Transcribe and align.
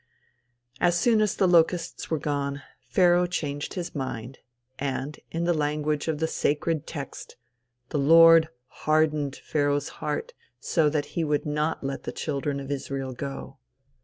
As 0.79 0.97
soon 0.97 1.21
as 1.21 1.35
the 1.35 1.47
locusts 1.47 2.09
were 2.09 2.17
gone, 2.17 2.63
Pharaoh 2.89 3.27
changed 3.27 3.75
his 3.75 3.93
mind, 3.93 4.39
and, 4.79 5.19
in 5.29 5.43
the 5.43 5.53
language 5.53 6.07
of 6.07 6.17
the 6.17 6.25
sacred 6.27 6.87
text, 6.87 7.35
"the 7.89 7.99
Lord 7.99 8.49
hardened 8.89 9.35
Pharaoh's 9.35 9.89
heart 10.01 10.33
so 10.59 10.89
that 10.89 11.05
he 11.13 11.23
would 11.23 11.45
not 11.45 11.83
let 11.83 12.01
the 12.01 12.11
children 12.11 12.59
of 12.59 12.71
Israel 12.71 13.13
go." 13.13 13.59